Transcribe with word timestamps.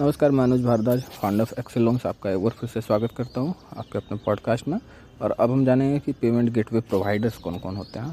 नमस्कार, 0.00 0.30
मैं 0.30 0.44
Anuj 0.44 0.64
Bhardwaj 0.64 1.02
found 1.02 1.40
of 1.40 1.52
Excel 1.58 1.82
loans 1.82 2.04
आपका 2.06 2.30
एक 2.30 2.38
बार 2.38 2.50
फिर 2.50 2.68
से 2.68 2.80
स्वागत 2.80 3.12
करता 3.16 3.40
हूँ 3.40 3.54
आपके 3.76 3.98
अपने 3.98 4.18
पॉडकास्ट 4.26 4.68
में। 4.68 4.78
और 5.22 5.30
अब 5.30 5.50
हम 5.50 5.64
जानेंगे 5.64 5.98
कि 5.98 6.12
पेमेंट 6.12 6.50
गेटवे 6.50 6.80
प्रोवाइडर्स 6.80 7.36
कौन 7.36 7.58
कौन 7.58 7.76
होते 7.76 7.98
हैं। 7.98 8.12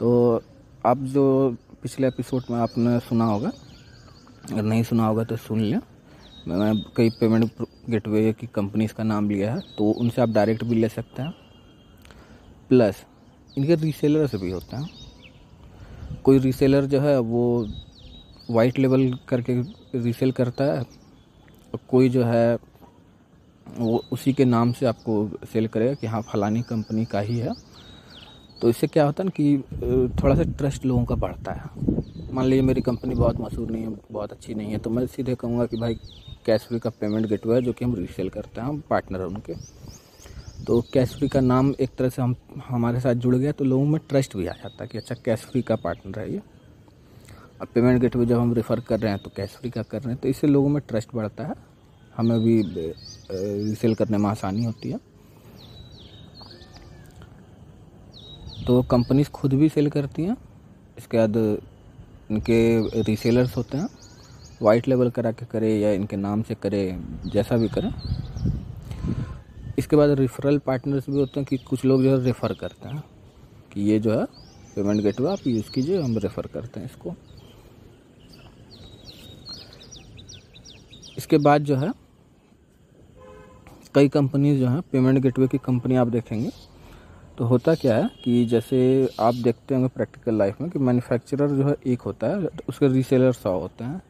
तो 0.00 0.42
आप 0.86 0.98
जो 1.14 1.24
पिछले 1.82 2.08
एपिसोड 2.08 2.42
में 2.50 2.58
आपने 2.58 2.98
सुना 3.00 3.24
होगा, 3.24 3.52
अगर 4.50 4.62
नहीं 4.62 4.82
सुना 4.82 5.06
होगा 5.06 5.24
तो 5.24 5.36
सुन 5.36 5.60
लें। 5.60 5.80
मैं 6.48 6.74
कई 6.96 7.10
पेमेंट 7.10 7.50
गेटवे 7.90 8.32
की 8.32 8.46
कंपनीज़ 8.46 8.94
का 8.94 9.04
नाम 9.04 9.30
लिया 9.30 9.54
है 9.54 9.60
तो 9.78 9.90
उनसे 9.90 10.22
आप 10.22 10.28
डायरेक्ट 10.28 10.64
भी 10.64 10.74
ले 10.74 10.88
सकते 10.88 11.22
हैं। 11.22 11.34
प्लस 12.68 13.04
इनके 13.58 13.74
रीसेलर्स 13.74 14.34
भी 14.34 14.50
होते 14.50 14.76
हैं। 14.76 14.88
कोई 16.24 16.38
रीसेलर 16.38 16.84
जो 16.84 17.00
है, 17.00 17.18
वो 17.18 17.66
वाइट 18.52 18.78
लेवल 18.78 19.12
करके 19.28 19.60
रीसेल 19.94 20.32
करता 20.32 20.64
है, 20.64 20.80
और 20.80 21.78
कोई 21.88 22.08
जो 22.08 22.24
है, 22.24 22.58
वो 23.66 24.02
उसी 24.12 24.32
के 24.32 24.44
नाम 24.44 24.72
से 24.72 24.86
आपको 24.86 25.46
सेल 25.52 25.66
करेगा 25.68 25.94
कि 25.94 26.06
हाँ 26.06 26.22
फलानी 26.22 26.62
कंपनी 26.62 27.04
का 27.04 27.20
ही 27.20 27.38
है। 27.38 27.52
तो 28.60 28.68
इससे 28.68 28.86
क्या 28.86 29.04
होता 29.04 29.22
है 29.22 29.26
ना 29.26 29.30
कि 29.36 30.14
थोड़ा 30.22 30.34
सा 30.34 30.42
ट्रस्ट 30.52 30.84
लोगों 30.84 31.04
का 31.04 31.14
बढ़ता 31.16 31.52
है। 31.52 32.32
मान 32.32 32.44
लीजिए 32.44 32.62
मेरी 32.62 32.80
कंपनी 32.80 33.14
बहुत 33.14 33.40
मशहूर 33.40 33.70
नहीं 33.70 33.82
है, 33.82 33.96
बहुत 34.12 34.32
अच्छी 34.32 34.54
नहीं 34.54 34.72
है 34.72 34.78
तो 34.78 34.90
मैं 34.90 35.06
सीधे 35.06 35.34
कहूँगा 35.34 35.66
कि 35.66 35.76
भाई 35.76 35.94
कैश 36.46 36.68
का 36.74 36.90
पेमेंट 36.90 37.26
गेटवे 37.26 37.54
है, 37.54 37.62
जो 37.62 37.72
कि 37.72 37.84
हम 37.84 37.94
रीसेल 37.94 38.28
करते 38.28 38.60
हैं, 38.60 38.68
हम 38.68 38.82
पार्टनर 38.90 39.20
हैं 39.20 39.26
उनके। 39.26 39.54
तो 40.64 40.80
कैश 40.92 41.18
का 41.32 41.40
नाम 41.40 41.74
एक 41.80 41.90
तरह 41.98 42.08
से 42.08 42.22
हम, 42.22 42.34
हमारे 42.66 43.00
साथ 43.00 43.14
जुड़ 43.14 43.34
गया 43.36 43.52
तो 43.52 43.64
लोगों 43.64 43.86
में 43.86 44.00
ट्रस्ट 44.08 44.36
भी 44.36 44.46
आ 44.46 44.52
जाता 44.52 44.82
है 44.82 44.88
कि 44.88 44.98
अच्छा 44.98 45.14
कैश 45.24 45.46
का 45.58 45.76
पार्टनर 45.76 46.18
है 46.18 46.32
ये। 46.32 46.40
अब 47.62 47.68
पेमेंट 47.74 48.00
गेटवे 48.00 48.24
जब 48.26 48.38
हम 48.38 48.52
रेफ़र 48.54 48.80
कर 48.80 49.00
रहे 49.00 49.10
हैं 49.12 49.22
तो 49.22 49.30
कैश 49.36 49.50
फ्री 49.50 49.70
का 49.70 49.82
कर 49.82 50.00
रहे 50.02 50.12
हैं? 50.12 50.20
तो 50.22 50.28
इससे 50.28 50.46
लोगों 50.46 50.68
में 50.68 50.82
ट्रस्ट 50.88 51.08
बढ़ता 51.14 51.44
है। 51.46 51.54
हमें 52.16 52.40
भी 52.40 52.62
रीसेल 52.70 53.94
करने 53.94 54.18
में 54.18 54.28
आसानी 54.30 54.64
होती 54.64 54.90
है। 54.90 54.98
तो 58.66 58.82
कंपनीज़ 58.82 59.30
खुद 59.30 59.54
भी 59.54 59.68
सेल 59.68 59.90
करती 59.90 60.24
हैं। 60.24 60.36
इसके 60.98 61.18
बाद 61.18 61.36
इनके 62.30 63.02
रीसेलर्स 63.02 63.56
होते 63.56 63.76
हैं। 63.76 63.88
वाइट 64.62 64.88
लेवल 64.88 65.10
करा 65.10 65.32
के 65.32 65.46
करे 65.46 65.74
या 65.80 65.90
इनके 65.92 66.16
नाम 66.16 66.42
से 66.42 66.54
करे, 66.54 66.98
जैसा 67.26 67.56
भी 67.56 67.68
करें। 67.68 67.92
इसके 69.78 69.96
बाद 69.96 70.10
रेफरल 70.10 70.58
पार्टनर्स 70.58 71.10
भी 71.10 71.18
होते 71.18 71.40
हैं 71.40 71.46
कि 71.50 71.56
कुछ 71.58 71.84
लोग 71.84 72.02
जो 72.02 72.18
है 72.18 72.24
रेफ़र 72.24 72.52
करते 72.52 72.88
हैं। 72.88 73.02
कि 73.72 73.80
ये 73.82 73.98
जो 73.98 74.18
है 74.18 74.24
पेमेंट 74.74 75.00
गेटवे 75.02 75.30
आप 75.32 75.46
यूज़ 75.46 75.70
कीजिए, 75.70 76.02
हम 76.02 76.18
रेफ़र 76.18 76.46
करते 76.46 76.80
हैं 76.80 76.86
इसको। 76.86 77.14
इसके 81.18 81.38
बाद 81.38 81.62
जो 81.62 81.76
है, 81.76 81.92
कई 83.94 84.08
कंपनीज़ 84.08 84.58
जो 84.60 84.68
हैं 84.68 84.80
पेमेंट 84.82 85.18
गेटवे 85.18 85.48
की 85.48 85.58
कंपनी 85.58 85.96
आप 85.96 86.08
देखेंगे। 86.08 86.50
तो 87.38 87.44
होता 87.44 87.74
क्या 87.74 87.96
है 87.96 88.08
कि 88.24 88.44
जैसे 88.44 89.08
आप 89.20 89.34
देखते 89.34 89.74
होंगे 89.74 89.88
प्रैक्टिकल 89.88 90.34
लाइफ 90.34 90.60
में 90.60 90.70
कि 90.70 90.78
मैन्युफैक्चरर 90.78 91.50
जो 91.50 91.66
है, 91.68 91.74
एक 91.86 92.00
होता 92.00 92.26
है, 92.26 92.48
उसके 92.68 92.88
रीसेलर 92.88 93.32
सौ 93.32 93.58
होते 93.58 93.84
हैं। 93.84 94.02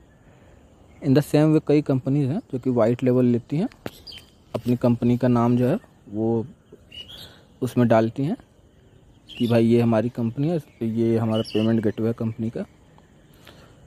इन 1.02 1.14
द 1.14 1.20
सेम 1.20 1.52
वे 1.52 1.60
कई 1.66 1.82
कंपनीज़ 1.82 2.28
हैं 2.30 2.40
जो 2.52 2.58
कि 2.58 2.70
वाइट 2.70 3.02
लेवल 3.02 3.24
लेती 3.24 3.56
हैं, 3.56 3.68
अपनी 4.54 4.76
कंपनी 4.76 5.16
का 5.18 5.28
नाम 5.28 5.56
जो 5.56 5.68
है, 5.68 5.78
वो 6.08 6.46
उसमें 7.62 7.86
डालती 7.88 8.24
हैं 8.24 8.36
कि 9.38 9.46
भाई 9.48 9.66
ये 9.66 9.80
हमारी 9.80 10.08
कंपनी 10.08 10.48
है, 10.48 10.60
ये 10.82 11.18
हमारा 11.18 11.42
पेमेंट 11.42 11.82
गेटवे 11.82 12.12
कंपनी 12.12 12.50
का। 12.50 12.64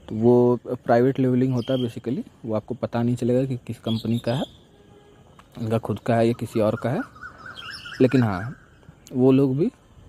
तो 0.08 0.14
वो 0.14 0.58
प्राइवेट 0.66 1.18
लेवलिंग 1.18 1.54
होता 1.54 1.72
है 1.72 1.82
बेसिकली 1.82 2.24
वो 2.44 2.54
आपको 2.54 2.74
पता 2.74 3.02
नहीं 3.02 3.16
चलेगा 3.16 3.44
कि 3.44 3.56
किस 3.56 3.78
कंपनी 3.78 4.18
का 4.18 4.34
है, 4.34 4.44
इनका 5.60 5.78
खुद 5.78 5.98
का 5.98 6.16
है 6.16 6.26
या 6.26 6.32
किसी 6.32 6.60
और 6.60 6.76
का 6.76 6.90
है। 6.90 7.00
लेकिन 8.00 8.22
हाँ 8.22 8.56
वो 9.12 9.32
लोग 9.32 9.56
भी 9.56 9.66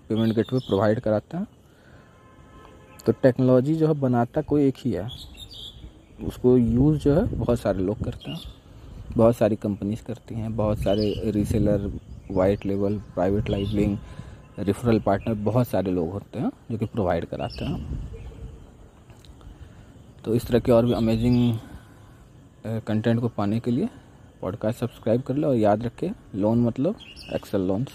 पेमेंट 0.08 0.34
गेटवे 0.34 0.58
प्रोवाइड 0.58 1.00
कराते 1.00 1.36
हैं। 1.36 1.46
तो 3.06 3.12
टेक्नोलॉजी 3.12 3.74
जो 3.74 3.86
है 3.88 3.94
बनाता 3.94 4.42
कोई 4.42 4.66
एक 4.68 4.74
ही 4.78 4.92
है। 4.92 5.08
उसको 6.24 6.56
यूज़ 6.58 6.98
जो 6.98 7.14
है 7.14 7.24
बहुत 7.34 7.60
सारे 7.60 7.78
लोग 7.78 8.04
करते 8.04 8.30
हैं। 8.30 8.40
बहुत 9.16 9.36
सारी 9.36 9.56
कंपनीज़ 9.56 10.02
करती 10.02 10.34
हैं, 10.34 10.56
बहुत 10.56 10.78
सारे 10.78 11.22
reseller 11.24 11.90
white 12.30 12.66
level 12.66 12.98
private 12.98 13.50
लाइवलिंग 13.50 13.98
referral 14.58 15.00
partner 15.00 15.34
बहुत 15.34 15.68
सारे 15.68 15.90
लोग 15.90 16.12
होते 16.12 16.38
हैं 16.38 16.50
जो 16.70 16.78
कि 16.78 16.86
प्रोवाइड 16.86 17.24
कराते 17.24 17.64
हैं। 17.64 18.17
तो 20.28 20.34
इस 20.34 20.46
तरह 20.46 20.58
के 20.58 20.72
और 20.72 20.86
भी 20.86 20.92
अमेजिंग 20.92 21.58
कंटेंट 22.86 23.20
को 23.20 23.28
पाने 23.28 23.60
के 23.60 23.70
लिए 23.70 23.88
पॉडकास्ट 24.40 24.78
सब्सक्राइब 24.78 25.22
कर 25.22 25.34
लो 25.34 25.48
और 25.48 25.54
याद 25.56 25.82
रखें 25.82 26.10
लोन 26.34 26.64
मतलब 26.64 26.96
एक्सेल 27.34 27.60
लोन्स 27.60 27.92